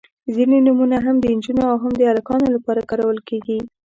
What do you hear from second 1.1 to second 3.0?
د نجونو او هم د هلکانو لپاره